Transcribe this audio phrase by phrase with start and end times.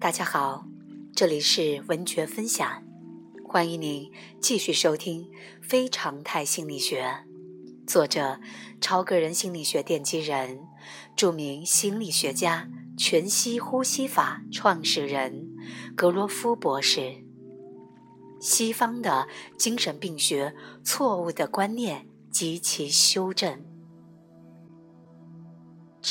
[0.00, 0.64] 大家好，
[1.14, 2.82] 这里是文觉分享，
[3.44, 5.24] 欢迎您继续收听
[5.60, 7.04] 《非常态心理学》，
[7.86, 8.40] 作者
[8.80, 10.66] 超个人心理学奠基人、
[11.14, 15.50] 著名心理学家、全息呼吸法创始人
[15.94, 17.22] 格罗夫博士。
[18.40, 19.28] 西方的
[19.58, 23.62] 精神病学错误的观念及其修正。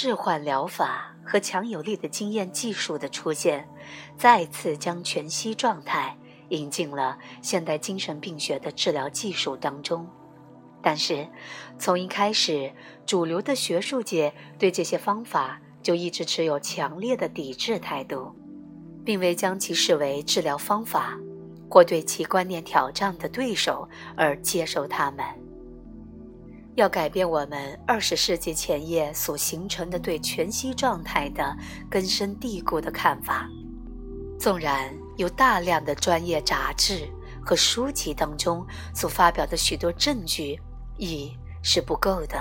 [0.00, 3.68] 置换疗法和强有力的经验技术的出现，
[4.16, 6.16] 再次将全息状态
[6.50, 10.08] 引进了现代精神病学的治疗技术当中。
[10.80, 11.26] 但是，
[11.80, 12.72] 从一开始，
[13.04, 18.32] 主流的学术界对这些方法就一直持有强烈的抵制态度，
[19.04, 21.18] 并未将其视为治疗方法，
[21.68, 25.26] 或对其观念挑战的对手而接受他们。
[26.78, 31.56] 要改变我们二十世纪前叶所形成的对全息状态的
[31.90, 33.48] 根深蒂固的看法，
[34.38, 37.08] 纵然有大量的专业杂志
[37.44, 40.56] 和书籍当中所发表的许多证据，
[40.98, 42.38] 亦是不够的。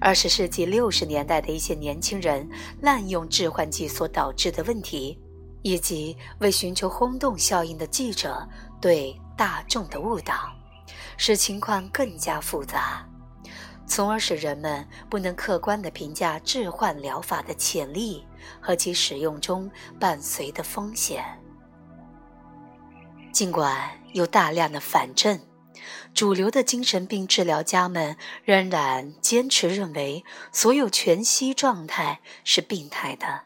[0.00, 2.48] 二十世纪六十年代的一些年轻人
[2.80, 5.18] 滥用致幻剂所导致的问题，
[5.62, 8.48] 以及为寻求轰动效应的记者
[8.80, 10.48] 对大众的误导，
[11.16, 13.04] 使情况更加复杂。
[13.86, 18.24] 从而使人们不能客观地评价置换疗法的潜力
[18.60, 21.24] 和其使用中伴随的风险。
[23.32, 25.40] 尽管有大量的反证，
[26.14, 33.44] 主流的精神病治疗家们仍然坚持认为所有全息状态是病态的。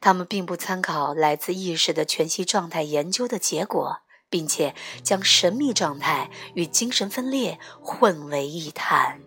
[0.00, 9.20] 他们并不参考来自意识的全息状态研究的结果，并且将神秘状态与精神分裂混为一谈。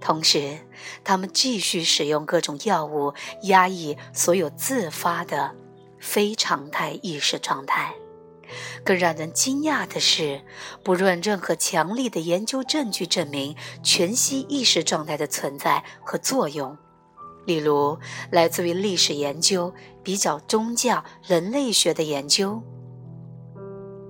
[0.00, 0.58] 同时，
[1.02, 5.54] 他们继续使用各种药物压抑所有自发的
[5.98, 7.94] 非常态意识状态。
[8.84, 10.42] 更让人惊讶的是，
[10.84, 16.78] 不论任何强力的研究证据证明全息意识状态的存在和作用，
[17.44, 17.98] 例如
[18.30, 22.62] 来自于历史研究、比较宗教、人类学的研究。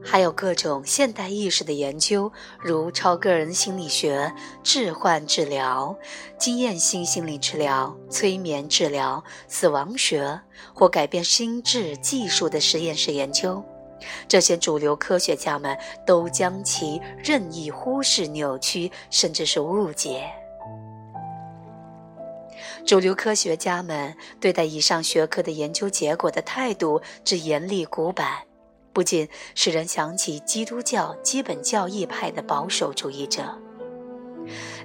[0.08, 5.94] 还有各种现代意识的研究，如超个人心理学、置换治疗、
[6.38, 10.40] 经验性心理治疗、催眠治疗、死亡学
[10.72, 13.62] 或改变心智技术的实验室研究。
[14.28, 20.30] 这些主流科学家们都将其任意忽视、扭曲，甚至是误解。
[22.86, 28.45] 主流科学家们对待以上学科的研究结果的态度之严厉古板。
[28.96, 33.42] 不禁使人想起基督教基本教义派的保守主义者。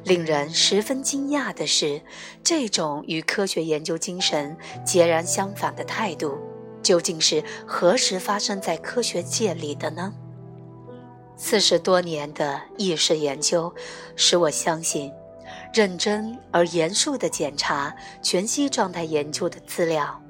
[0.04, 2.02] 令人十分惊讶的是，
[2.44, 6.38] 这种与科学研究精神截然相反的态度，
[6.84, 10.14] 究竟是何时发生在科学界里的呢？
[11.38, 13.74] 四十多年的意识研究，
[14.18, 15.10] 使我相信，
[15.74, 20.22] 认真而严肃地检查全息状态研究的资料，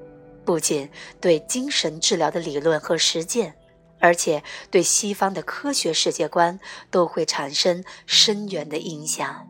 [0.44, 0.88] 不仅
[1.20, 3.52] 对精神治疗的理论和实践。
[4.02, 6.58] 而且对西方的科学世界观
[6.90, 9.48] 都会产生深远的影响。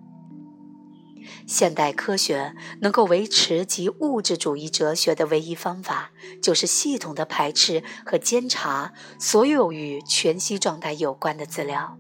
[1.47, 6.13] 现代科学能够维持及物质主义哲学的唯一方法，
[6.43, 11.97] 就是系统的排斥和监察所有与全息状态有关的资料。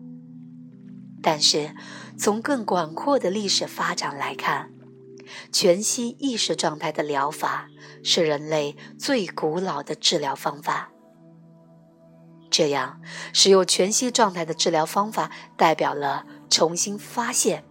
[1.23, 1.75] 但是，
[2.19, 4.71] 从更广阔的历史发展来看，
[5.51, 7.69] 全息意识状态的疗法
[8.05, 10.91] 是人类最古老的治疗方法。
[12.53, 13.01] 这样，
[13.33, 17.65] 使用全息状态的治疗方法，代表了重新发现、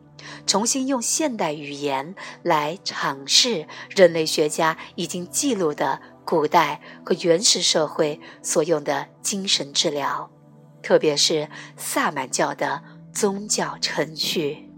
[0.48, 10.32] 重新用现代语言来尝试人类学家已经记录的古代和原始社会所用的精神治疗，
[10.82, 11.48] 特别是
[11.78, 12.82] 萨满教的
[13.14, 14.71] 宗教程序。